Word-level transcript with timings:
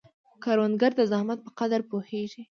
کروندګر 0.43 0.91
د 0.95 1.01
زحمت 1.11 1.39
په 1.45 1.51
قدر 1.59 1.81
پوهیږي 1.89 2.43